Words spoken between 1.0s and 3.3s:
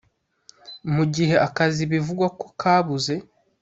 gihe akazi bivugwa ko kabuze